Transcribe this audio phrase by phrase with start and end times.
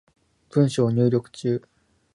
[0.49, 1.61] 文章入力中